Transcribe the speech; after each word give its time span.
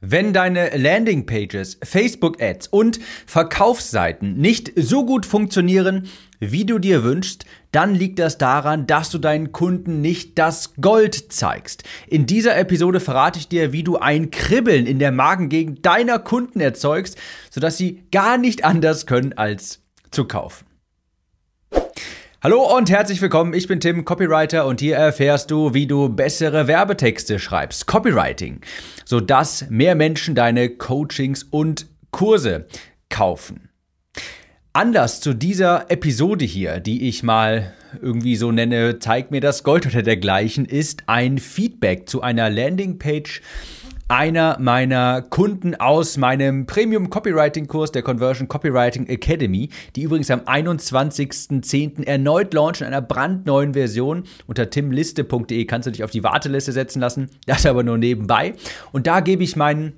Wenn 0.00 0.32
deine 0.32 0.76
Landingpages, 0.76 1.78
Facebook-Ads 1.82 2.68
und 2.68 3.00
Verkaufsseiten 3.26 4.36
nicht 4.36 4.70
so 4.76 5.04
gut 5.04 5.26
funktionieren, 5.26 6.08
wie 6.38 6.64
du 6.64 6.78
dir 6.78 7.02
wünschst, 7.02 7.44
dann 7.72 7.96
liegt 7.96 8.20
das 8.20 8.38
daran, 8.38 8.86
dass 8.86 9.10
du 9.10 9.18
deinen 9.18 9.50
Kunden 9.50 10.00
nicht 10.00 10.38
das 10.38 10.74
Gold 10.80 11.32
zeigst. 11.32 11.82
In 12.06 12.26
dieser 12.26 12.56
Episode 12.56 13.00
verrate 13.00 13.40
ich 13.40 13.48
dir, 13.48 13.72
wie 13.72 13.82
du 13.82 13.96
ein 13.96 14.30
Kribbeln 14.30 14.86
in 14.86 15.00
der 15.00 15.10
Magengegend 15.10 15.84
deiner 15.84 16.20
Kunden 16.20 16.60
erzeugst, 16.60 17.18
sodass 17.50 17.76
sie 17.76 18.04
gar 18.12 18.38
nicht 18.38 18.64
anders 18.64 19.04
können 19.04 19.32
als 19.32 19.80
zu 20.12 20.26
kaufen. 20.26 20.67
Hallo 22.40 22.76
und 22.76 22.88
herzlich 22.88 23.20
willkommen, 23.20 23.52
ich 23.52 23.66
bin 23.66 23.80
Tim, 23.80 24.04
Copywriter 24.04 24.64
und 24.64 24.80
hier 24.80 24.94
erfährst 24.94 25.50
du, 25.50 25.74
wie 25.74 25.88
du 25.88 26.08
bessere 26.08 26.68
Werbetexte 26.68 27.40
schreibst, 27.40 27.88
Copywriting, 27.88 28.60
sodass 29.04 29.68
mehr 29.70 29.96
Menschen 29.96 30.36
deine 30.36 30.68
Coachings 30.68 31.42
und 31.42 31.88
Kurse 32.12 32.68
kaufen. 33.08 33.70
Anlass 34.72 35.20
zu 35.20 35.34
dieser 35.34 35.90
Episode 35.90 36.44
hier, 36.44 36.78
die 36.78 37.08
ich 37.08 37.24
mal 37.24 37.72
irgendwie 38.00 38.36
so 38.36 38.52
nenne, 38.52 39.00
zeig 39.00 39.32
mir 39.32 39.40
das 39.40 39.64
Gold 39.64 39.86
oder 39.86 40.02
dergleichen, 40.02 40.64
ist 40.64 41.08
ein 41.08 41.38
Feedback 41.38 42.08
zu 42.08 42.22
einer 42.22 42.50
Landingpage, 42.50 43.42
einer 44.08 44.58
meiner 44.58 45.20
Kunden 45.20 45.74
aus 45.74 46.16
meinem 46.16 46.64
Premium 46.64 47.10
Copywriting 47.10 47.66
Kurs 47.68 47.92
der 47.92 48.02
Conversion 48.02 48.48
Copywriting 48.48 49.06
Academy, 49.06 49.68
die 49.94 50.02
übrigens 50.02 50.30
am 50.30 50.40
21.10. 50.40 52.06
erneut 52.06 52.54
launchen 52.54 52.86
in 52.86 52.94
einer 52.94 53.02
brandneuen 53.02 53.74
Version. 53.74 54.24
Unter 54.46 54.70
timliste.de 54.70 55.64
kannst 55.66 55.86
du 55.86 55.90
dich 55.92 56.04
auf 56.04 56.10
die 56.10 56.24
Warteliste 56.24 56.72
setzen 56.72 57.00
lassen. 57.00 57.30
Das 57.46 57.66
aber 57.66 57.82
nur 57.82 57.98
nebenbei. 57.98 58.54
Und 58.92 59.06
da 59.06 59.20
gebe 59.20 59.44
ich 59.44 59.56
meinen 59.56 59.92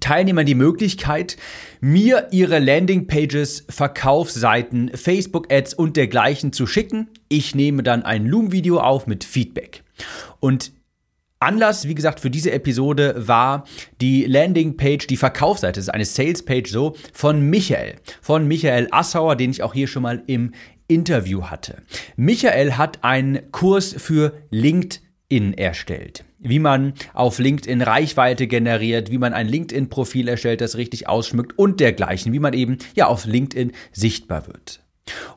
Teilnehmern 0.00 0.46
die 0.46 0.54
Möglichkeit, 0.54 1.36
mir 1.80 2.28
ihre 2.32 2.58
Landingpages, 2.58 3.66
Verkaufsseiten, 3.68 4.90
Facebook-Ads 4.94 5.74
und 5.74 5.96
dergleichen 5.96 6.52
zu 6.52 6.66
schicken. 6.66 7.08
Ich 7.28 7.54
nehme 7.54 7.82
dann 7.82 8.02
ein 8.02 8.26
Loom-Video 8.26 8.80
auf 8.80 9.06
mit 9.06 9.24
Feedback. 9.24 9.84
Und 10.40 10.72
Anlass, 11.42 11.88
wie 11.88 11.94
gesagt, 11.94 12.20
für 12.20 12.30
diese 12.30 12.52
Episode 12.52 13.14
war 13.16 13.64
die 14.00 14.24
Landingpage, 14.24 15.06
die 15.06 15.16
Verkaufsseite, 15.16 15.78
das 15.78 15.84
ist 15.84 15.94
eine 15.94 16.04
Salespage 16.04 16.68
so, 16.68 16.94
von 17.12 17.42
Michael. 17.50 17.96
Von 18.20 18.46
Michael 18.46 18.88
Assauer, 18.90 19.36
den 19.36 19.50
ich 19.50 19.62
auch 19.62 19.74
hier 19.74 19.86
schon 19.86 20.02
mal 20.02 20.22
im 20.26 20.52
Interview 20.88 21.44
hatte. 21.44 21.82
Michael 22.16 22.74
hat 22.74 23.02
einen 23.02 23.50
Kurs 23.50 23.94
für 23.96 24.34
LinkedIn 24.50 25.54
erstellt. 25.54 26.24
Wie 26.38 26.58
man 26.58 26.94
auf 27.14 27.38
LinkedIn 27.38 27.82
Reichweite 27.82 28.46
generiert, 28.46 29.10
wie 29.10 29.18
man 29.18 29.32
ein 29.32 29.48
LinkedIn-Profil 29.48 30.28
erstellt, 30.28 30.60
das 30.60 30.76
richtig 30.76 31.08
ausschmückt 31.08 31.58
und 31.58 31.80
dergleichen, 31.80 32.32
wie 32.32 32.40
man 32.40 32.52
eben 32.52 32.78
ja 32.94 33.06
auf 33.06 33.24
LinkedIn 33.24 33.72
sichtbar 33.92 34.46
wird. 34.48 34.82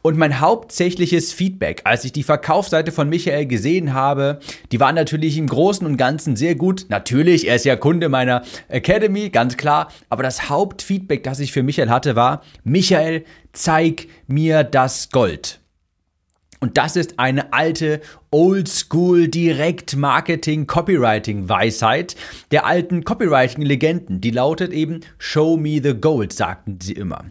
Und 0.01 0.17
mein 0.17 0.39
hauptsächliches 0.39 1.33
Feedback, 1.33 1.81
als 1.83 2.05
ich 2.05 2.11
die 2.11 2.23
Verkaufsseite 2.23 2.91
von 2.91 3.09
Michael 3.09 3.45
gesehen 3.45 3.93
habe, 3.93 4.39
die 4.71 4.79
war 4.79 4.93
natürlich 4.93 5.37
im 5.37 5.47
Großen 5.47 5.85
und 5.85 5.97
Ganzen 5.97 6.35
sehr 6.35 6.55
gut. 6.55 6.85
Natürlich, 6.89 7.47
er 7.47 7.55
ist 7.55 7.65
ja 7.65 7.75
Kunde 7.75 8.09
meiner 8.09 8.43
Academy, 8.67 9.29
ganz 9.29 9.57
klar. 9.57 9.91
Aber 10.09 10.23
das 10.23 10.49
Hauptfeedback, 10.49 11.23
das 11.23 11.39
ich 11.39 11.51
für 11.51 11.63
Michael 11.63 11.89
hatte, 11.89 12.15
war, 12.15 12.41
Michael, 12.63 13.25
zeig 13.53 14.07
mir 14.27 14.63
das 14.63 15.09
Gold. 15.09 15.59
Und 16.65 16.77
das 16.77 16.95
ist 16.95 17.19
eine 17.19 17.53
alte 17.53 18.01
Oldschool 18.31 19.27
Direkt 19.27 19.95
Marketing 19.97 20.65
Copywriting 20.65 21.47
Weisheit 21.47 22.15
der 22.51 22.65
alten 22.65 23.03
Copywriting 23.03 23.61
Legenden. 23.61 24.19
Die 24.19 24.31
lautet 24.31 24.73
eben 24.73 25.01
Show 25.17 25.57
me 25.57 25.79
the 25.83 25.93
gold, 25.93 26.33
sagten 26.33 26.79
sie 26.81 26.93
immer. 26.93 27.25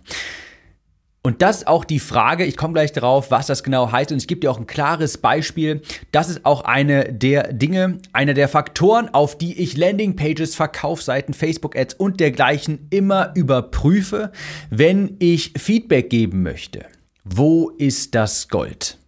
Und 1.27 1.41
das 1.41 1.67
auch 1.67 1.86
die 1.86 2.00
Frage, 2.00 2.44
ich 2.44 2.58
komme 2.58 2.75
gleich 2.75 2.92
darauf, 2.92 3.30
was 3.30 3.47
das 3.47 3.62
genau 3.62 3.91
heißt 3.91 4.12
und 4.12 4.19
ich 4.19 4.28
gebe 4.28 4.43
dir 4.43 4.50
auch 4.50 4.59
ein 4.59 4.66
klares 4.66 5.16
Beispiel. 5.16 5.81
Das 6.12 6.28
ist 6.28 6.44
auch 6.44 6.65
eine 6.65 7.15
der 7.15 7.50
Dinge, 7.54 7.97
einer 8.12 8.34
der 8.34 8.47
Faktoren, 8.47 9.09
auf 9.09 9.38
die 9.38 9.59
ich 9.59 9.75
Landingpages, 9.75 10.54
Verkaufsseiten, 10.54 11.32
Facebook-Ads 11.32 11.94
und 11.94 12.21
dergleichen 12.21 12.88
immer 12.91 13.32
überprüfe, 13.34 14.32
wenn 14.69 15.16
ich 15.19 15.54
Feedback 15.56 16.10
geben 16.10 16.43
möchte. 16.43 16.84
Wo 17.25 17.70
ist 17.70 18.15
das 18.15 18.49
Gold? 18.50 18.99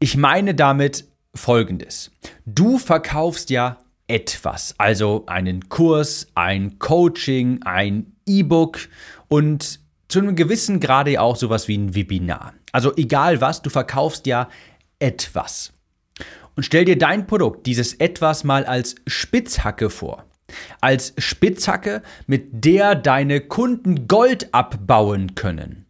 Ich 0.00 0.16
meine 0.16 0.56
damit 0.56 1.04
Folgendes. 1.36 2.10
Du 2.46 2.78
verkaufst 2.78 3.48
ja 3.50 3.78
etwas, 4.08 4.74
also 4.76 5.22
einen 5.28 5.68
Kurs, 5.68 6.26
ein 6.34 6.80
Coaching, 6.80 7.62
ein 7.62 8.16
E-Book 8.26 8.80
und 9.28 9.78
zu 10.10 10.18
einem 10.18 10.36
gewissen 10.36 10.80
Grade 10.80 11.20
auch 11.20 11.36
sowas 11.36 11.68
wie 11.68 11.78
ein 11.78 11.94
Webinar. 11.94 12.54
Also 12.72 12.94
egal 12.96 13.40
was, 13.40 13.62
du 13.62 13.70
verkaufst 13.70 14.26
ja 14.26 14.48
etwas. 14.98 15.72
Und 16.56 16.64
stell 16.64 16.84
dir 16.84 16.98
dein 16.98 17.26
Produkt, 17.26 17.66
dieses 17.66 17.94
etwas 17.94 18.44
mal 18.44 18.64
als 18.64 18.96
Spitzhacke 19.06 19.88
vor. 19.88 20.26
Als 20.80 21.14
Spitzhacke, 21.16 22.02
mit 22.26 22.64
der 22.64 22.96
deine 22.96 23.40
Kunden 23.40 24.08
Gold 24.08 24.52
abbauen 24.52 25.36
können. 25.36 25.86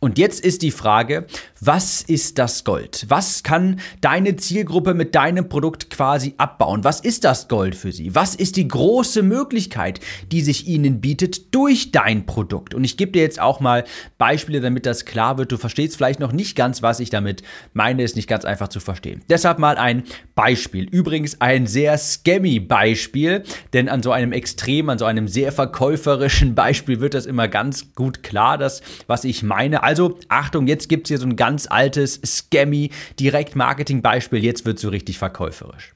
Und 0.00 0.18
jetzt 0.18 0.44
ist 0.44 0.62
die 0.62 0.70
Frage, 0.70 1.26
was 1.60 2.02
ist 2.02 2.38
das 2.38 2.62
Gold? 2.62 3.06
Was 3.08 3.42
kann 3.42 3.80
deine 4.00 4.36
Zielgruppe 4.36 4.94
mit 4.94 5.14
deinem 5.14 5.48
Produkt 5.48 5.90
quasi 5.90 6.34
abbauen? 6.38 6.84
Was 6.84 7.00
ist 7.00 7.24
das 7.24 7.48
Gold 7.48 7.74
für 7.74 7.90
sie? 7.90 8.14
Was 8.14 8.34
ist 8.34 8.56
die 8.56 8.68
große 8.68 9.22
Möglichkeit, 9.22 10.00
die 10.30 10.42
sich 10.42 10.68
ihnen 10.68 11.00
bietet 11.00 11.54
durch 11.54 11.90
dein 11.90 12.26
Produkt? 12.26 12.74
Und 12.74 12.84
ich 12.84 12.96
gebe 12.96 13.12
dir 13.12 13.22
jetzt 13.22 13.40
auch 13.40 13.58
mal 13.58 13.84
Beispiele, 14.18 14.60
damit 14.60 14.86
das 14.86 15.04
klar 15.04 15.38
wird. 15.38 15.50
Du 15.50 15.56
verstehst 15.56 15.96
vielleicht 15.96 16.20
noch 16.20 16.32
nicht 16.32 16.56
ganz, 16.56 16.82
was 16.82 17.00
ich 17.00 17.10
damit 17.10 17.42
meine, 17.72 18.02
ist 18.04 18.14
nicht 18.14 18.28
ganz 18.28 18.44
einfach 18.44 18.68
zu 18.68 18.78
verstehen. 18.78 19.22
Deshalb 19.28 19.58
mal 19.58 19.76
ein 19.76 20.04
Beispiel. 20.36 20.88
Übrigens 20.88 21.40
ein 21.40 21.66
sehr 21.66 21.98
scammy 21.98 22.60
Beispiel, 22.60 23.42
denn 23.72 23.88
an 23.88 24.02
so 24.02 24.12
einem 24.12 24.32
extrem, 24.32 24.90
an 24.90 24.98
so 24.98 25.06
einem 25.06 25.26
sehr 25.26 25.50
verkäuferischen 25.50 26.54
Beispiel 26.54 27.00
wird 27.00 27.14
das 27.14 27.26
immer 27.26 27.48
ganz 27.48 27.94
gut 27.94 28.22
klar, 28.22 28.58
das, 28.58 28.80
was 29.08 29.24
ich 29.24 29.42
meine. 29.42 29.82
Also, 29.82 30.18
Achtung, 30.28 30.68
jetzt 30.68 30.88
gibt 30.88 31.06
es 31.06 31.08
hier 31.08 31.18
so 31.18 31.26
ein 31.26 31.36
ganz 31.36 31.47
altes, 31.66 32.20
scammy 32.24 32.90
Direktmarketing-Beispiel. 33.18 34.44
Jetzt 34.44 34.64
wird 34.66 34.78
so 34.78 34.88
richtig 34.88 35.18
verkäuferisch. 35.18 35.94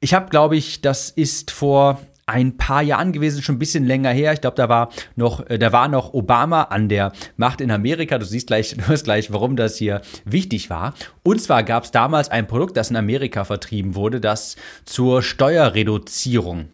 Ich 0.00 0.14
habe, 0.14 0.28
glaube 0.28 0.56
ich, 0.56 0.82
das 0.82 1.10
ist 1.10 1.50
vor 1.50 2.00
ein 2.26 2.56
paar 2.56 2.82
Jahren 2.82 3.12
gewesen, 3.12 3.40
schon 3.40 3.54
ein 3.54 3.60
bisschen 3.60 3.84
länger 3.84 4.10
her. 4.10 4.32
Ich 4.32 4.40
glaube, 4.40 4.56
da 4.56 4.68
war 4.68 4.90
noch, 5.14 5.48
äh, 5.48 5.58
da 5.58 5.72
war 5.72 5.86
noch 5.86 6.12
Obama 6.12 6.62
an 6.62 6.88
der 6.88 7.12
Macht 7.36 7.60
in 7.60 7.70
Amerika. 7.70 8.18
Du 8.18 8.26
siehst 8.26 8.48
gleich, 8.48 8.70
du 8.76 8.88
hörst 8.88 9.04
gleich, 9.04 9.32
warum 9.32 9.56
das 9.56 9.76
hier 9.76 10.02
wichtig 10.24 10.68
war. 10.68 10.94
Und 11.22 11.40
zwar 11.40 11.62
gab 11.62 11.84
es 11.84 11.92
damals 11.92 12.28
ein 12.28 12.48
Produkt, 12.48 12.76
das 12.76 12.90
in 12.90 12.96
Amerika 12.96 13.44
vertrieben 13.44 13.94
wurde, 13.94 14.20
das 14.20 14.56
zur 14.84 15.22
Steuerreduzierung 15.22 16.68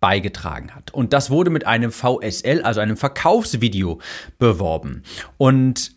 beigetragen 0.00 0.74
hat. 0.74 0.92
Und 0.92 1.12
das 1.12 1.30
wurde 1.30 1.50
mit 1.50 1.66
einem 1.66 1.90
VSL, 1.90 2.62
also 2.62 2.80
einem 2.80 2.96
Verkaufsvideo, 2.96 4.00
beworben. 4.38 5.02
Und 5.38 5.92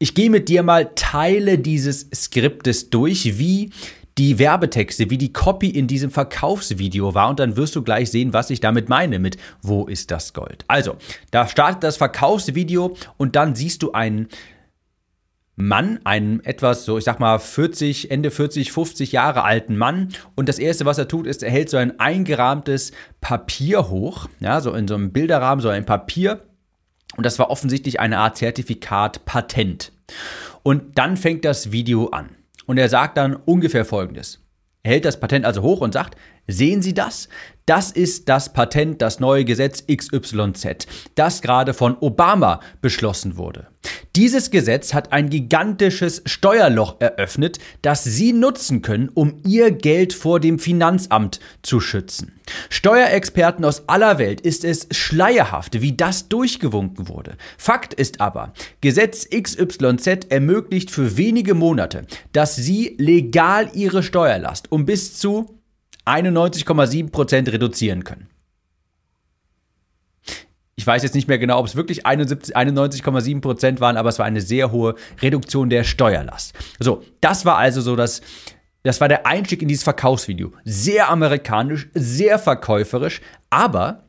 ich 0.00 0.14
gehe 0.14 0.30
mit 0.30 0.48
dir 0.48 0.62
mal 0.62 0.90
Teile 0.94 1.58
dieses 1.58 2.08
Skriptes 2.12 2.88
durch, 2.88 3.38
wie 3.38 3.70
die 4.16 4.38
Werbetexte, 4.38 5.10
wie 5.10 5.18
die 5.18 5.32
Copy 5.32 5.68
in 5.68 5.86
diesem 5.86 6.10
Verkaufsvideo 6.10 7.14
war 7.14 7.28
und 7.28 7.38
dann 7.38 7.56
wirst 7.56 7.76
du 7.76 7.82
gleich 7.82 8.10
sehen, 8.10 8.32
was 8.32 8.50
ich 8.50 8.60
damit 8.60 8.88
meine 8.88 9.18
mit 9.18 9.36
Wo 9.62 9.86
ist 9.86 10.10
das 10.10 10.32
Gold? 10.32 10.64
Also, 10.68 10.96
da 11.30 11.46
startet 11.46 11.84
das 11.84 11.98
Verkaufsvideo 11.98 12.96
und 13.18 13.36
dann 13.36 13.54
siehst 13.54 13.82
du 13.82 13.92
einen 13.92 14.28
Mann, 15.56 16.00
einen 16.04 16.42
etwas 16.44 16.86
so, 16.86 16.96
ich 16.96 17.04
sag 17.04 17.20
mal 17.20 17.38
40, 17.38 18.10
Ende 18.10 18.30
40, 18.30 18.72
50 18.72 19.12
Jahre 19.12 19.44
alten 19.44 19.76
Mann 19.76 20.08
und 20.34 20.48
das 20.48 20.58
erste, 20.58 20.86
was 20.86 20.96
er 20.96 21.08
tut, 21.08 21.26
ist, 21.26 21.42
er 21.42 21.50
hält 21.50 21.68
so 21.68 21.76
ein 21.76 22.00
eingerahmtes 22.00 22.92
Papier 23.20 23.90
hoch, 23.90 24.28
ja, 24.40 24.62
so 24.62 24.72
in 24.72 24.88
so 24.88 24.94
einem 24.94 25.12
Bilderrahmen, 25.12 25.60
so 25.60 25.68
ein 25.68 25.84
Papier 25.84 26.42
und 27.16 27.24
das 27.24 27.38
war 27.38 27.50
offensichtlich 27.50 28.00
eine 28.00 28.18
Art 28.18 28.36
Zertifikat 28.36 29.24
Patent. 29.24 29.92
Und 30.62 30.98
dann 30.98 31.16
fängt 31.16 31.44
das 31.44 31.72
Video 31.72 32.08
an 32.08 32.30
und 32.66 32.78
er 32.78 32.88
sagt 32.88 33.16
dann 33.16 33.34
ungefähr 33.34 33.84
Folgendes. 33.84 34.40
Er 34.82 34.92
hält 34.92 35.04
das 35.04 35.20
Patent 35.20 35.44
also 35.44 35.62
hoch 35.62 35.80
und 35.80 35.92
sagt, 35.92 36.16
sehen 36.46 36.82
Sie 36.82 36.94
das? 36.94 37.28
Das 37.70 37.92
ist 37.92 38.28
das 38.28 38.52
Patent, 38.52 39.00
das 39.00 39.20
neue 39.20 39.44
Gesetz 39.44 39.84
XYZ, 39.86 40.88
das 41.14 41.40
gerade 41.40 41.72
von 41.72 41.96
Obama 42.00 42.58
beschlossen 42.82 43.36
wurde. 43.36 43.68
Dieses 44.16 44.50
Gesetz 44.50 44.92
hat 44.92 45.12
ein 45.12 45.30
gigantisches 45.30 46.22
Steuerloch 46.26 46.96
eröffnet, 47.00 47.60
das 47.82 48.02
Sie 48.02 48.32
nutzen 48.32 48.82
können, 48.82 49.08
um 49.08 49.36
Ihr 49.46 49.70
Geld 49.70 50.14
vor 50.14 50.40
dem 50.40 50.58
Finanzamt 50.58 51.38
zu 51.62 51.78
schützen. 51.78 52.32
Steuerexperten 52.70 53.64
aus 53.64 53.88
aller 53.88 54.18
Welt 54.18 54.40
ist 54.40 54.64
es 54.64 54.88
schleierhaft, 54.90 55.80
wie 55.80 55.96
das 55.96 56.28
durchgewunken 56.28 57.06
wurde. 57.06 57.36
Fakt 57.56 57.94
ist 57.94 58.20
aber, 58.20 58.52
Gesetz 58.80 59.28
XYZ 59.30 60.26
ermöglicht 60.28 60.90
für 60.90 61.16
wenige 61.16 61.54
Monate, 61.54 62.04
dass 62.32 62.56
Sie 62.56 62.96
legal 62.98 63.70
Ihre 63.74 64.02
Steuerlast 64.02 64.72
um 64.72 64.86
bis 64.86 65.16
zu 65.16 65.59
91,7% 66.06 67.52
reduzieren 67.52 68.04
können. 68.04 68.28
Ich 70.76 70.86
weiß 70.86 71.02
jetzt 71.02 71.14
nicht 71.14 71.28
mehr 71.28 71.38
genau, 71.38 71.58
ob 71.58 71.66
es 71.66 71.76
wirklich 71.76 72.06
91,7% 72.06 73.80
waren, 73.80 73.98
aber 73.98 74.08
es 74.08 74.18
war 74.18 74.24
eine 74.24 74.40
sehr 74.40 74.72
hohe 74.72 74.94
Reduktion 75.20 75.68
der 75.68 75.84
Steuerlast. 75.84 76.54
So, 76.78 77.02
das 77.20 77.44
war 77.44 77.58
also 77.58 77.82
so 77.82 77.96
das, 77.96 78.22
das 78.82 78.98
war 79.00 79.08
der 79.08 79.26
Einstieg 79.26 79.60
in 79.60 79.68
dieses 79.68 79.84
Verkaufsvideo. 79.84 80.52
Sehr 80.64 81.10
amerikanisch, 81.10 81.90
sehr 81.92 82.38
verkäuferisch, 82.38 83.20
aber 83.50 84.04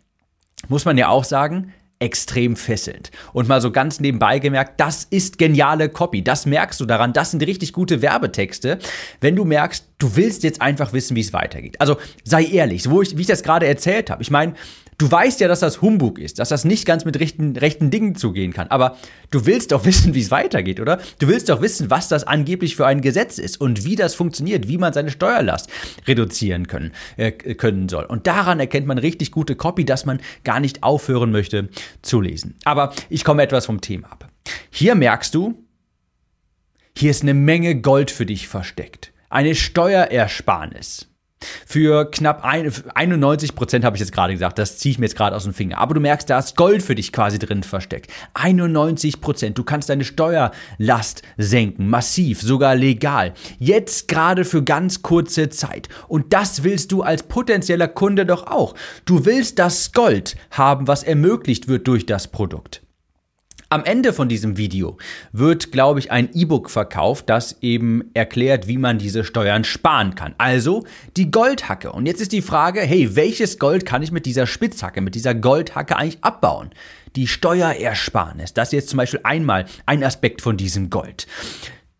muss 0.69 0.85
man 0.85 0.97
ja 0.97 1.09
auch 1.09 1.25
sagen, 1.25 1.73
extrem 2.01 2.55
fesselnd. 2.55 3.11
Und 3.31 3.47
mal 3.47 3.61
so 3.61 3.71
ganz 3.71 3.99
nebenbei 3.99 4.39
gemerkt, 4.39 4.79
das 4.79 5.05
ist 5.09 5.37
geniale 5.37 5.87
Copy. 5.87 6.23
Das 6.23 6.45
merkst 6.45 6.79
du 6.79 6.85
daran. 6.85 7.13
Das 7.13 7.31
sind 7.31 7.45
richtig 7.45 7.73
gute 7.73 8.01
Werbetexte. 8.01 8.79
Wenn 9.21 9.35
du 9.35 9.45
merkst, 9.45 9.85
du 9.99 10.15
willst 10.15 10.43
jetzt 10.43 10.61
einfach 10.61 10.93
wissen, 10.93 11.15
wie 11.15 11.21
es 11.21 11.31
weitergeht. 11.31 11.79
Also 11.79 11.97
sei 12.23 12.43
ehrlich, 12.43 12.89
wo 12.89 13.01
ich, 13.01 13.17
wie 13.17 13.21
ich 13.21 13.27
das 13.27 13.43
gerade 13.43 13.67
erzählt 13.67 14.09
habe. 14.09 14.21
Ich 14.23 14.31
meine, 14.31 14.53
Du 15.01 15.11
weißt 15.11 15.39
ja, 15.39 15.47
dass 15.47 15.61
das 15.61 15.81
Humbug 15.81 16.19
ist, 16.19 16.37
dass 16.37 16.49
das 16.49 16.63
nicht 16.63 16.85
ganz 16.85 17.05
mit 17.05 17.19
rechten, 17.19 17.57
rechten 17.57 17.89
Dingen 17.89 18.13
zugehen 18.13 18.53
kann. 18.53 18.67
Aber 18.67 18.97
du 19.31 19.47
willst 19.47 19.71
doch 19.71 19.83
wissen, 19.87 20.13
wie 20.13 20.21
es 20.21 20.29
weitergeht, 20.29 20.79
oder? 20.79 20.99
Du 21.17 21.27
willst 21.27 21.49
doch 21.49 21.59
wissen, 21.59 21.89
was 21.89 22.07
das 22.07 22.23
angeblich 22.23 22.75
für 22.75 22.85
ein 22.85 23.01
Gesetz 23.01 23.39
ist 23.39 23.59
und 23.59 23.83
wie 23.83 23.95
das 23.95 24.13
funktioniert, 24.13 24.67
wie 24.67 24.77
man 24.77 24.93
seine 24.93 25.09
Steuerlast 25.09 25.71
reduzieren 26.05 26.67
können, 26.67 26.91
äh, 27.17 27.31
können 27.31 27.89
soll. 27.89 28.05
Und 28.05 28.27
daran 28.27 28.59
erkennt 28.59 28.85
man 28.85 28.99
richtig 28.99 29.31
gute 29.31 29.55
Copy, 29.55 29.85
dass 29.85 30.05
man 30.05 30.19
gar 30.43 30.59
nicht 30.59 30.83
aufhören 30.83 31.31
möchte 31.31 31.69
zu 32.03 32.21
lesen. 32.21 32.53
Aber 32.63 32.93
ich 33.09 33.23
komme 33.23 33.41
etwas 33.41 33.65
vom 33.65 33.81
Thema 33.81 34.11
ab. 34.11 34.29
Hier 34.69 34.93
merkst 34.93 35.33
du, 35.33 35.65
hier 36.95 37.09
ist 37.09 37.23
eine 37.23 37.33
Menge 37.33 37.81
Gold 37.81 38.11
für 38.11 38.27
dich 38.27 38.47
versteckt. 38.47 39.13
Eine 39.31 39.55
Steuerersparnis. 39.55 41.10
Für 41.65 42.09
knapp 42.09 42.43
ein, 42.43 42.71
91 42.93 43.55
Prozent 43.55 43.85
habe 43.85 43.95
ich 43.95 43.99
jetzt 43.99 44.11
gerade 44.11 44.33
gesagt, 44.33 44.59
das 44.59 44.77
ziehe 44.77 44.91
ich 44.91 44.99
mir 44.99 45.05
jetzt 45.05 45.15
gerade 45.15 45.35
aus 45.35 45.43
dem 45.43 45.53
Finger. 45.53 45.77
Aber 45.77 45.93
du 45.93 45.99
merkst, 45.99 46.29
da 46.29 46.39
ist 46.39 46.55
Gold 46.55 46.83
für 46.83 46.95
dich 46.95 47.11
quasi 47.11 47.39
drin 47.39 47.63
versteckt. 47.63 48.11
91 48.33 49.21
Prozent. 49.21 49.57
Du 49.57 49.63
kannst 49.63 49.89
deine 49.89 50.03
Steuerlast 50.03 51.21
senken, 51.37 51.89
massiv, 51.89 52.41
sogar 52.41 52.75
legal. 52.75 53.33
Jetzt 53.59 54.07
gerade 54.07 54.45
für 54.45 54.63
ganz 54.63 55.01
kurze 55.01 55.49
Zeit. 55.49 55.89
Und 56.07 56.33
das 56.33 56.63
willst 56.63 56.91
du 56.91 57.03
als 57.03 57.23
potenzieller 57.23 57.87
Kunde 57.87 58.25
doch 58.25 58.47
auch. 58.47 58.75
Du 59.05 59.25
willst 59.25 59.59
das 59.59 59.91
Gold 59.91 60.35
haben, 60.51 60.87
was 60.87 61.03
ermöglicht 61.03 61.67
wird 61.67 61.87
durch 61.87 62.05
das 62.05 62.27
Produkt. 62.27 62.81
Am 63.73 63.85
Ende 63.85 64.11
von 64.11 64.27
diesem 64.27 64.57
Video 64.57 64.97
wird, 65.31 65.71
glaube 65.71 65.99
ich, 65.99 66.11
ein 66.11 66.29
E-Book 66.33 66.69
verkauft, 66.69 67.29
das 67.29 67.55
eben 67.61 68.11
erklärt, 68.13 68.67
wie 68.67 68.77
man 68.77 68.97
diese 68.97 69.23
Steuern 69.23 69.63
sparen 69.63 70.13
kann. 70.13 70.35
Also 70.37 70.83
die 71.15 71.31
Goldhacke. 71.31 71.93
Und 71.93 72.05
jetzt 72.05 72.19
ist 72.19 72.33
die 72.33 72.41
Frage, 72.41 72.81
hey, 72.81 73.15
welches 73.15 73.59
Gold 73.59 73.85
kann 73.85 74.03
ich 74.03 74.11
mit 74.11 74.25
dieser 74.25 74.45
Spitzhacke, 74.45 74.99
mit 74.99 75.15
dieser 75.15 75.33
Goldhacke 75.33 75.95
eigentlich 75.95 76.21
abbauen? 76.21 76.71
Die 77.15 77.27
Steuerersparnis. 77.27 78.53
Das 78.53 78.67
ist 78.67 78.73
jetzt 78.73 78.89
zum 78.89 78.97
Beispiel 78.97 79.21
einmal 79.23 79.65
ein 79.85 80.03
Aspekt 80.03 80.41
von 80.41 80.57
diesem 80.57 80.89
Gold. 80.89 81.25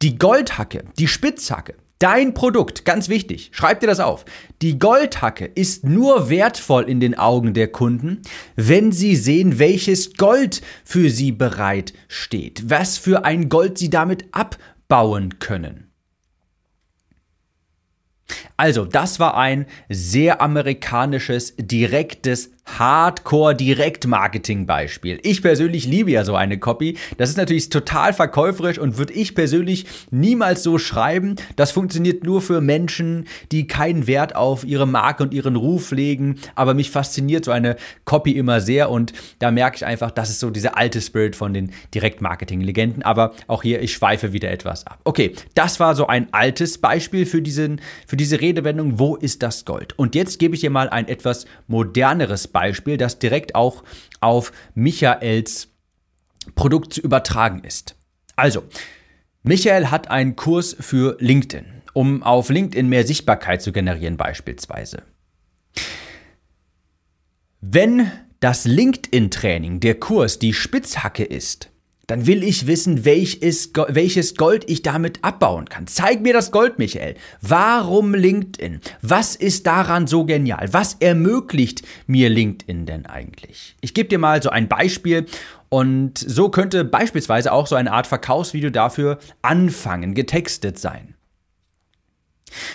Die 0.02 0.18
Goldhacke, 0.18 0.84
die 1.00 1.08
Spitzhacke, 1.08 1.76
Dein 2.02 2.34
Produkt, 2.34 2.84
ganz 2.84 3.10
wichtig, 3.10 3.52
schreib 3.54 3.80
dir 3.80 3.86
das 3.86 4.00
auf. 4.00 4.26
Die 4.64 4.80
Goldhacke 4.80 5.46
ist 5.46 5.84
nur 5.84 6.32
wertvoll 6.32 6.90
in 6.90 7.00
den 7.00 7.16
Augen 7.16 7.54
der 7.54 7.68
Kunden, 7.68 8.24
wenn 8.56 8.92
sie 8.92 9.16
sehen, 9.16 9.60
welches 9.60 10.16
Gold 10.16 10.64
für 10.84 11.12
sie 11.12 11.32
bereit 11.32 11.94
steht, 12.08 12.72
was 12.72 12.98
für 12.98 13.24
ein 13.24 13.50
Gold 13.50 13.78
sie 13.78 13.92
damit 13.92 14.26
abbauen 14.32 15.38
können. 15.38 15.92
Also, 18.58 18.86
das 18.86 19.20
war 19.20 19.38
ein 19.38 19.68
sehr 19.88 20.42
amerikanisches, 20.42 21.54
direktes, 21.58 22.50
Hardcore-Direkt-Marketing-Beispiel. 22.80 25.20
Ich 25.24 25.42
persönlich 25.42 25.86
liebe 25.86 26.12
ja 26.12 26.24
so 26.24 26.36
eine 26.36 26.60
Copy. 26.60 26.98
Das 27.18 27.30
ist 27.30 27.38
natürlich 27.38 27.70
total 27.70 28.14
verkäuferisch 28.14 28.80
und 28.80 28.98
würde 28.98 29.14
ich 29.14 29.36
persönlich 29.36 29.86
niemals 30.10 30.64
so 30.64 30.78
schreiben. 30.78 31.36
Das 31.56 31.72
funktioniert 31.72 32.24
nur 32.24 32.42
für 32.42 32.62
Menschen, 32.62 33.28
die 33.52 33.68
keinen 33.68 34.08
Wert 34.08 34.36
auf 34.36 34.64
ihre 34.64 34.88
Marke 34.88 35.24
und 35.24 35.34
ihren 35.34 35.56
Ruf 35.56 35.92
legen. 35.92 36.40
Aber 36.56 36.74
mich 36.74 36.92
fasziniert 36.92 37.46
so 37.46 37.52
eine 37.52 37.76
Copy 38.06 38.32
immer 38.32 38.62
sehr 38.62 38.90
und 38.90 39.14
da 39.40 39.52
merke 39.52 39.78
ich 39.78 39.86
einfach, 39.86 40.12
das 40.12 40.30
ist 40.30 40.40
so 40.40 40.50
dieser 40.50 40.78
alte 40.78 41.02
Spirit 41.02 41.36
von 41.36 41.54
den 41.54 41.72
Direkt-Marketing-Legenden. 41.94 43.04
Aber 43.04 43.34
auch 43.48 43.64
hier, 43.64 43.82
ich 43.82 43.94
schweife 43.94 44.34
wieder 44.34 44.52
etwas 44.52 44.88
ab. 44.88 45.00
Okay, 45.04 45.34
das 45.56 45.80
war 45.80 45.96
so 45.96 46.08
ein 46.08 46.28
altes 46.32 46.78
Beispiel 46.78 47.26
für, 47.26 47.42
diesen, 47.42 47.82
für 48.08 48.18
diese 48.18 48.42
Redewendung, 48.42 49.00
wo 49.00 49.16
ist 49.16 49.44
das 49.44 49.66
Gold? 49.66 49.98
Und 49.98 50.16
jetzt 50.16 50.40
gebe 50.40 50.56
ich 50.56 50.62
dir 50.62 50.70
mal 50.70 50.90
ein 50.90 51.08
etwas 51.08 51.46
moderneres 51.68 52.48
Beispiel, 52.48 52.61
das 52.98 53.20
direkt 53.20 53.56
auch 53.56 53.84
auf 54.20 54.52
Michaels 54.76 55.70
Produkt 56.56 56.94
zu 56.94 57.02
übertragen 57.02 57.64
ist. 57.64 57.96
Also, 58.36 58.64
Michael 59.44 59.88
hat 59.88 60.10
einen 60.10 60.36
Kurs 60.36 60.76
für 60.80 61.18
LinkedIn, 61.20 61.66
um 61.94 62.24
auf 62.24 62.50
LinkedIn 62.50 62.88
mehr 62.88 63.06
Sichtbarkeit 63.06 63.62
zu 63.62 63.72
generieren 63.72 64.18
beispielsweise. 64.18 65.04
Wenn 67.62 68.12
das 68.40 68.66
LinkedIn-Training, 68.66 69.80
der 69.80 70.00
Kurs, 70.00 70.40
die 70.40 70.54
Spitzhacke 70.54 71.24
ist, 71.24 71.71
dann 72.08 72.28
will 72.28 72.44
ich 72.44 72.68
wissen, 72.68 73.06
welches, 73.06 73.74
Gold 74.36 74.70
ich 74.70 74.82
damit 74.82 75.24
abbauen 75.24 75.70
kann. 75.70 75.88
Zeig 75.88 76.22
mir 76.22 76.34
das 76.34 76.52
Gold, 76.52 76.78
Michael. 76.78 77.16
Warum 77.42 78.14
LinkedIn? 78.14 78.82
Was 79.02 79.36
ist 79.36 79.66
daran 79.68 80.08
so 80.08 80.26
genial? 80.26 80.74
Was 80.74 80.96
ermöglicht 81.00 81.84
mir 82.08 82.30
LinkedIn 82.30 82.86
denn 82.86 83.06
eigentlich? 83.06 83.76
Ich 83.82 83.94
gebe 83.94 84.10
dir 84.10 84.20
mal 84.20 84.42
so 84.42 84.50
ein 84.50 84.68
Beispiel 84.68 85.26
und 85.70 86.18
so 86.18 86.50
könnte 86.50 86.84
beispielsweise 86.84 87.54
auch 87.54 87.68
so 87.68 87.76
eine 87.76 87.94
Art 87.94 88.08
Verkaufsvideo 88.08 88.72
dafür 88.72 89.20
anfangen, 89.42 90.14
getextet 90.14 90.78
sein. 90.80 91.16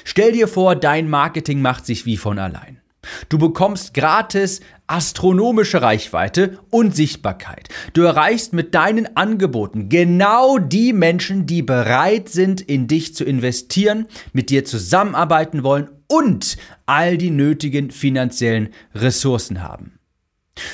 Stell 0.05 0.32
dir 0.32 0.49
vor, 0.49 0.76
dein 0.76 1.11
Marketing 1.11 1.61
macht 1.61 1.84
sich 1.84 2.06
wie 2.06 2.17
von 2.17 2.38
allein. 2.38 2.81
Du 3.29 3.38
bekommst 3.38 3.94
gratis 3.94 4.61
astronomische 4.87 5.82
Reichweite 5.82 6.58
und 6.70 6.94
Sichtbarkeit. 6.94 7.69
Du 7.93 8.03
erreichst 8.03 8.53
mit 8.53 8.75
deinen 8.75 9.17
Angeboten 9.17 9.88
genau 9.88 10.58
die 10.58 10.93
Menschen, 10.93 11.47
die 11.47 11.62
bereit 11.62 12.29
sind, 12.29 12.61
in 12.61 12.87
dich 12.87 13.14
zu 13.14 13.25
investieren, 13.25 14.06
mit 14.32 14.50
dir 14.50 14.64
zusammenarbeiten 14.64 15.64
wollen 15.64 15.91
und 16.08 16.56
all 16.87 17.19
die 17.19 17.31
nötigen 17.31 17.91
finanziellen 17.91 18.69
Ressourcen 18.94 19.62
haben. 19.62 19.99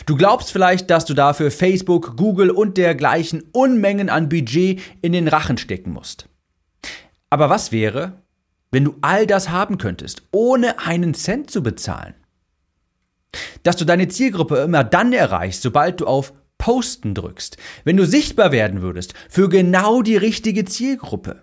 Du 0.07 0.17
glaubst 0.17 0.53
vielleicht, 0.53 0.91
dass 0.91 1.05
du 1.05 1.15
dafür 1.15 1.51
Facebook, 1.51 2.17
Google 2.17 2.51
und 2.51 2.77
dergleichen 2.77 3.43
Unmengen 3.53 4.11
an 4.11 4.29
Budget 4.29 4.81
in 5.01 5.13
den 5.13 5.29
Rachen 5.29 5.59
stecken 5.59 5.93
musst. 5.93 6.29
Aber 7.31 7.51
was 7.51 7.73
wäre, 7.73 8.23
wenn 8.71 8.85
du 8.85 8.95
all 9.01 9.27
das 9.27 9.51
haben 9.51 9.79
könntest, 9.79 10.23
ohne 10.31 10.79
einen 10.79 11.15
Cent 11.15 11.51
zu 11.51 11.63
bezahlen? 11.63 12.15
Dass 13.63 13.77
du 13.77 13.85
deine 13.85 14.09
Zielgruppe 14.09 14.57
immer 14.59 14.85
dann 14.85 15.13
erreichst, 15.13 15.63
sobald 15.63 16.01
du 16.01 16.07
auf 16.07 16.33
Posten 16.59 17.15
drückst, 17.15 17.57
wenn 17.85 17.97
du 17.97 18.07
sichtbar 18.07 18.53
werden 18.53 18.83
würdest 18.83 19.15
für 19.29 19.49
genau 19.49 20.03
die 20.03 20.17
richtige 20.17 20.65
Zielgruppe. 20.65 21.43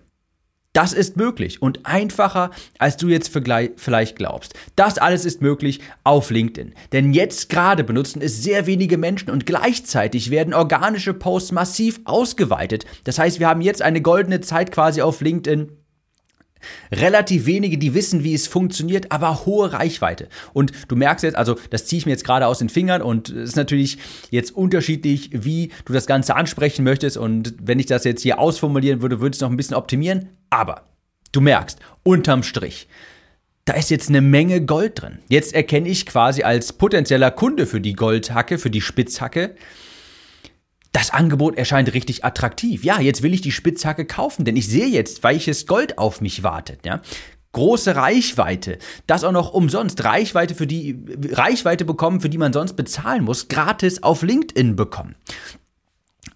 Das 0.72 0.94
ist 0.94 1.18
möglich 1.18 1.64
und 1.64 1.86
einfacher, 1.88 2.52
als 2.78 2.96
du 2.96 3.08
jetzt 3.08 3.30
vielleicht 3.34 4.16
glaubst. 4.16 4.54
Das 4.76 5.00
alles 5.00 5.26
ist 5.26 5.42
möglich 5.42 5.82
auf 6.04 6.30
LinkedIn. 6.30 6.76
Denn 6.92 7.12
jetzt 7.12 7.50
gerade 7.50 7.84
benutzen 7.84 8.22
es 8.22 8.44
sehr 8.44 8.68
wenige 8.68 9.00
Menschen 9.00 9.32
und 9.32 9.48
gleichzeitig 9.48 10.30
werden 10.30 10.54
organische 10.54 11.16
Posts 11.16 11.54
massiv 11.54 12.00
ausgeweitet. 12.06 12.86
Das 13.04 13.18
heißt, 13.18 13.40
wir 13.40 13.48
haben 13.48 13.62
jetzt 13.62 13.82
eine 13.82 14.02
goldene 14.02 14.42
Zeit 14.42 14.72
quasi 14.72 15.02
auf 15.02 15.22
LinkedIn, 15.22 15.72
Relativ 16.92 17.46
wenige, 17.46 17.78
die 17.78 17.94
wissen, 17.94 18.24
wie 18.24 18.34
es 18.34 18.48
funktioniert, 18.48 19.12
aber 19.12 19.46
hohe 19.46 19.72
Reichweite. 19.74 20.28
Und 20.54 20.72
du 20.88 20.96
merkst 20.96 21.24
jetzt, 21.24 21.36
also 21.36 21.56
das 21.70 21.86
ziehe 21.86 22.00
ich 22.00 22.06
mir 22.06 22.12
jetzt 22.12 22.26
gerade 22.26 22.48
aus 22.48 22.60
den 22.60 22.70
Fingern 22.70 23.02
und 23.02 23.30
es 23.30 23.50
ist 23.50 23.56
natürlich 23.56 23.98
jetzt 24.30 24.52
unterschiedlich, 24.52 25.30
wie 25.34 25.72
du 25.86 25.94
das 25.94 26.06
Ganze 26.06 26.36
ansprechen 26.36 26.84
möchtest. 26.84 27.18
Und 27.18 27.56
wenn 27.62 27.80
ich 27.80 27.86
das 27.86 28.04
jetzt 28.04 28.22
hier 28.22 28.40
ausformulieren 28.40 29.02
würde, 29.02 29.20
würde 29.20 29.36
es 29.36 29.42
noch 29.42 29.50
ein 29.50 29.58
bisschen 29.58 29.76
optimieren. 29.76 30.30
Aber 30.50 30.84
du 31.32 31.42
merkst, 31.42 31.80
unterm 32.04 32.44
Strich, 32.44 32.88
da 33.66 33.74
ist 33.74 33.92
jetzt 33.92 34.10
eine 34.10 34.22
Menge 34.22 34.66
Gold 34.66 35.02
drin. 35.02 35.20
Jetzt 35.30 35.54
erkenne 35.54 35.90
ich 35.90 36.08
quasi 36.08 36.42
als 36.42 36.74
potenzieller 36.74 37.30
Kunde 37.30 37.68
für 37.68 37.80
die 37.80 37.94
Goldhacke, 37.94 38.58
für 38.58 38.72
die 38.72 38.82
Spitzhacke, 38.82 39.56
das 40.92 41.12
Angebot 41.12 41.58
erscheint 41.58 41.94
richtig 41.94 42.26
attraktiv. 42.26 42.84
Ja, 42.84 43.00
jetzt 43.00 43.22
will 43.22 43.34
ich 43.34 43.42
die 43.42 43.52
Spitzhacke 43.52 44.06
kaufen, 44.06 44.46
denn 44.46 44.56
ich 44.56 44.68
sehe 44.68 44.88
jetzt, 44.88 45.24
welches 45.24 45.68
Gold 45.68 45.98
auf 45.98 46.22
mich 46.22 46.44
wartet. 46.44 46.86
Ja? 46.86 47.02
Große 47.52 47.96
Reichweite, 47.96 48.78
das 49.08 49.24
auch 49.24 49.32
noch 49.32 49.54
umsonst. 49.54 50.04
Reichweite, 50.04 50.56
für 50.56 50.68
die, 50.68 51.00
Reichweite 51.32 51.86
bekommen, 51.86 52.22
für 52.22 52.30
die 52.30 52.38
man 52.38 52.54
sonst 52.54 52.74
bezahlen 52.74 53.24
muss, 53.24 53.48
gratis 53.48 54.04
auf 54.04 54.24
LinkedIn 54.24 54.76
bekommen. 54.76 55.16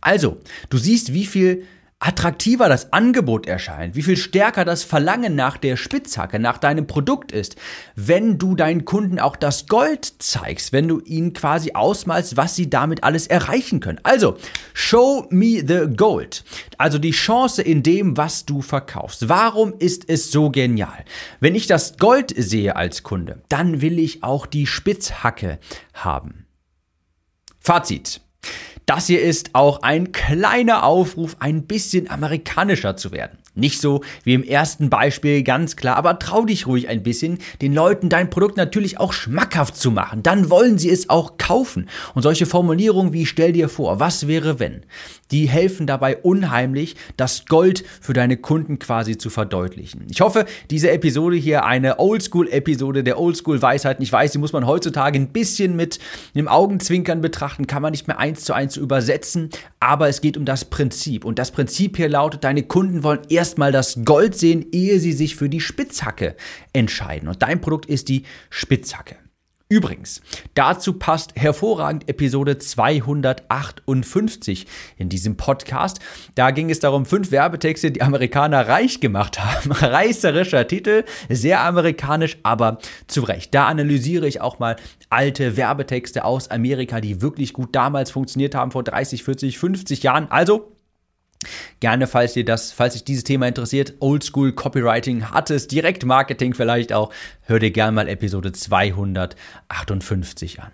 Also, 0.02 0.38
du 0.70 0.78
siehst, 0.78 1.14
wie 1.14 1.26
viel 1.26 1.66
attraktiver 2.04 2.68
das 2.68 2.92
Angebot 2.92 3.48
erscheint, 3.48 3.96
wie 3.96 4.04
viel 4.04 4.18
stärker 4.18 4.66
das 4.66 4.84
Verlangen 4.84 5.36
nach 5.36 5.56
der 5.56 5.78
Spitzhacke, 5.78 6.38
nach 6.38 6.58
deinem 6.58 6.86
Produkt 6.86 7.32
ist, 7.32 7.56
wenn 7.96 8.38
du 8.38 8.56
deinen 8.56 8.84
Kunden 8.84 9.20
auch 9.20 9.38
das 9.38 9.68
Gold 9.68 10.14
zeigst, 10.20 10.74
wenn 10.74 10.90
du 10.90 11.00
ihnen 11.00 11.32
quasi 11.32 11.72
ausmalst, 11.74 12.36
was 12.36 12.58
sie 12.58 12.70
damit 12.70 13.06
alles 13.06 13.28
erreichen 13.28 13.80
können. 13.80 14.02
Also, 14.04 14.38
show 14.74 15.26
me 15.30 15.64
the 15.66 15.96
gold. 15.96 16.44
Also 16.78 17.00
die 17.00 17.12
Chance 17.12 17.62
in 17.62 17.84
dem, 17.84 18.18
was 18.18 18.46
du 18.46 18.62
verkaufst. 18.62 19.30
Warum 19.30 19.74
ist 19.80 20.10
es 20.10 20.30
so 20.30 20.50
genial? 20.50 21.06
Wenn 21.40 21.56
ich 21.56 21.68
das 21.68 21.98
Gold 21.98 22.34
sehe 22.36 22.76
als 22.76 23.04
Kunde, 23.04 23.42
dann 23.48 23.82
will 23.82 23.98
ich 23.98 24.24
auch 24.24 24.46
die 24.46 24.68
Spitzhacke 24.68 25.58
haben. 25.94 26.48
Fazit. 27.60 28.20
Das 28.86 29.08
hier 29.08 29.22
ist 29.22 29.52
auch 29.54 29.82
ein 29.82 30.12
kleiner 30.12 30.84
Aufruf, 30.84 31.38
ein 31.40 31.64
bisschen 31.64 32.10
amerikanischer 32.10 32.98
zu 32.98 33.12
werden. 33.12 33.38
Nicht 33.56 33.80
so 33.80 34.02
wie 34.24 34.34
im 34.34 34.44
ersten 34.44 34.90
Beispiel, 34.90 35.44
ganz 35.44 35.76
klar, 35.76 35.96
aber 35.96 36.18
trau 36.18 36.44
dich 36.44 36.66
ruhig 36.66 36.88
ein 36.88 37.04
bisschen, 37.04 37.38
den 37.62 37.74
Leuten 37.74 38.10
dein 38.10 38.32
Produkt 38.32 38.58
natürlich 38.58 39.00
auch 39.00 39.14
schmackhaft 39.14 39.76
zu 39.76 39.92
machen. 39.92 40.24
Dann 40.24 40.50
wollen 40.50 40.80
sie 40.80 40.90
es 40.90 41.10
auch 41.10 41.38
kaufen. 41.38 41.88
Und 42.16 42.24
solche 42.24 42.48
Formulierungen 42.48 43.14
wie 43.14 43.28
stell 43.28 43.54
dir 43.54 43.70
vor, 43.70 44.00
was 44.00 44.28
wäre 44.28 44.60
wenn, 44.60 44.82
die 45.30 45.48
helfen 45.48 45.86
dabei 45.86 46.18
unheimlich, 46.18 46.96
das 47.16 47.46
Gold 47.46 47.84
für 48.02 48.14
deine 48.14 48.38
Kunden 48.38 48.80
quasi 48.80 49.18
zu 49.18 49.30
verdeutlichen. 49.30 50.08
Ich 50.10 50.22
hoffe, 50.22 50.46
diese 50.72 50.90
Episode 50.90 51.36
hier 51.36 51.66
eine 51.66 52.00
Oldschool-Episode 52.00 53.04
der 53.04 53.20
Oldschool-Weisheiten. 53.20 54.04
Ich 54.04 54.12
weiß, 54.12 54.32
die 54.32 54.40
muss 54.40 54.54
man 54.54 54.66
heutzutage 54.66 55.20
ein 55.20 55.28
bisschen 55.28 55.76
mit 55.76 56.00
einem 56.34 56.48
Augenzwinkern 56.48 57.22
betrachten, 57.22 57.68
kann 57.68 57.84
man 57.84 57.92
nicht 57.92 58.08
mehr 58.08 58.18
eins 58.18 58.46
zu 58.46 58.54
eins 58.54 58.78
übersetzen, 58.78 59.50
aber 59.80 60.10
es 60.10 60.22
geht 60.22 60.38
um 60.38 60.46
das 60.46 60.66
Prinzip. 60.66 61.24
Und 61.24 61.38
das 61.38 61.52
Prinzip 61.52 61.98
hier 61.98 62.10
lautet, 62.10 62.44
deine 62.44 62.64
Kunden 62.64 63.04
wollen 63.04 63.22
erst 63.30 63.43
erstmal 63.44 63.74
das 63.74 64.00
Gold 64.06 64.38
sehen, 64.38 64.68
ehe 64.72 65.02
sie 65.02 65.12
sich 65.12 65.36
für 65.36 65.50
die 65.50 65.60
Spitzhacke 65.60 66.38
entscheiden. 66.72 67.28
Und 67.28 67.42
dein 67.42 67.60
Produkt 67.60 67.88
ist 67.88 68.08
die 68.08 68.24
Spitzhacke. 68.50 69.18
Übrigens, 69.68 70.22
dazu 70.54 70.94
passt 70.94 71.36
hervorragend 71.36 72.08
Episode 72.08 72.58
258 72.58 74.66
in 74.96 75.10
diesem 75.10 75.36
Podcast. 75.36 76.00
Da 76.36 76.52
ging 76.52 76.70
es 76.70 76.80
darum, 76.80 77.06
fünf 77.06 77.32
Werbetexte, 77.32 77.92
die 77.92 78.02
Amerikaner 78.02 78.70
reich 78.70 79.02
gemacht 79.02 79.44
haben. 79.44 79.72
Reißerischer 79.74 80.66
Titel, 80.66 81.04
sehr 81.28 81.66
amerikanisch, 81.66 82.38
aber 82.44 82.78
zu 83.08 83.24
Recht. 83.24 83.54
Da 83.54 83.68
analysiere 83.68 84.26
ich 84.26 84.40
auch 84.40 84.60
mal 84.60 84.78
alte 85.10 85.58
Werbetexte 85.58 86.24
aus 86.24 86.50
Amerika, 86.50 87.02
die 87.02 87.22
wirklich 87.22 87.52
gut 87.52 87.76
damals 87.76 88.10
funktioniert 88.10 88.56
haben, 88.56 88.72
vor 88.72 88.84
30, 88.84 89.26
40, 89.26 89.60
50 89.60 90.02
Jahren. 90.02 90.32
Also 90.32 90.74
Gerne, 91.80 92.08
falls 92.08 92.34
dir 92.34 92.46
das, 92.46 92.72
falls 92.72 92.94
dich 92.94 93.04
dieses 93.04 93.24
Thema 93.24 93.48
interessiert, 93.48 93.94
Oldschool 94.00 94.54
Copywriting, 94.54 95.32
hartes 95.32 95.68
Direktmarketing 95.68 96.54
vielleicht 96.54 96.94
auch, 96.94 97.12
hör 97.42 97.60
dir 97.60 97.72
gerne 97.72 97.92
mal 97.92 98.08
Episode 98.08 98.52
258 98.52 100.62
an. 100.62 100.72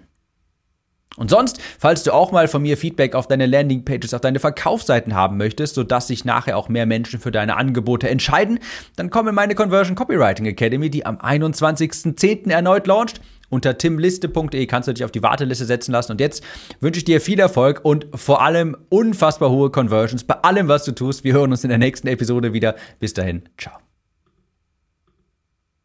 Und 1.17 1.29
sonst, 1.29 1.59
falls 1.77 2.03
du 2.03 2.13
auch 2.13 2.31
mal 2.31 2.47
von 2.47 2.61
mir 2.61 2.77
Feedback 2.77 3.13
auf 3.13 3.27
deine 3.27 3.45
Landingpages, 3.45 4.13
auf 4.13 4.21
deine 4.21 4.39
Verkaufsseiten 4.39 5.15
haben 5.15 5.35
möchtest, 5.35 5.75
sodass 5.75 6.07
sich 6.07 6.23
nachher 6.23 6.55
auch 6.55 6.69
mehr 6.69 6.85
Menschen 6.85 7.19
für 7.19 7.31
deine 7.31 7.57
Angebote 7.57 8.07
entscheiden, 8.07 8.59
dann 8.95 9.09
komm 9.09 9.27
in 9.27 9.35
meine 9.35 9.53
Conversion 9.53 9.95
Copywriting 9.95 10.45
Academy, 10.45 10.89
die 10.89 11.05
am 11.05 11.17
21.10. 11.17 12.49
erneut 12.49 12.87
launcht. 12.87 13.19
Unter 13.49 13.77
timliste.de 13.77 14.65
kannst 14.67 14.87
du 14.87 14.93
dich 14.93 15.03
auf 15.03 15.11
die 15.11 15.23
Warteliste 15.23 15.65
setzen 15.65 15.91
lassen. 15.91 16.13
Und 16.13 16.21
jetzt 16.21 16.43
wünsche 16.79 16.99
ich 16.99 17.05
dir 17.05 17.21
viel 17.21 17.39
Erfolg 17.39 17.81
und 17.83 18.07
vor 18.13 18.41
allem 18.41 18.77
unfassbar 18.89 19.49
hohe 19.49 19.69
Conversions 19.69 20.23
bei 20.23 20.35
allem, 20.35 20.67
was 20.67 20.83
du 20.85 20.91
tust. 20.91 21.23
Wir 21.23 21.33
hören 21.33 21.51
uns 21.51 21.63
in 21.63 21.69
der 21.69 21.79
nächsten 21.79 22.07
Episode 22.07 22.53
wieder. 22.53 22.75
Bis 22.99 23.13
dahin, 23.13 23.43
ciao. 23.57 23.88